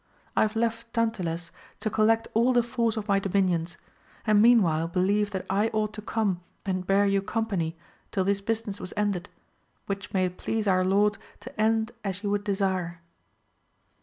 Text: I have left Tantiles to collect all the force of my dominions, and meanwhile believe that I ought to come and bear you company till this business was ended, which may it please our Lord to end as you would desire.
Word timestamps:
I 0.35 0.41
have 0.41 0.55
left 0.55 0.91
Tantiles 0.93 1.51
to 1.79 1.91
collect 1.91 2.27
all 2.33 2.53
the 2.53 2.63
force 2.63 2.97
of 2.97 3.07
my 3.07 3.19
dominions, 3.19 3.77
and 4.25 4.41
meanwhile 4.41 4.87
believe 4.87 5.29
that 5.29 5.45
I 5.47 5.67
ought 5.73 5.93
to 5.93 6.01
come 6.01 6.41
and 6.65 6.87
bear 6.87 7.05
you 7.05 7.21
company 7.21 7.77
till 8.11 8.23
this 8.23 8.41
business 8.41 8.79
was 8.79 8.95
ended, 8.97 9.29
which 9.85 10.11
may 10.11 10.25
it 10.25 10.37
please 10.39 10.67
our 10.67 10.83
Lord 10.83 11.19
to 11.41 11.61
end 11.61 11.91
as 12.03 12.23
you 12.23 12.31
would 12.31 12.43
desire. 12.43 12.99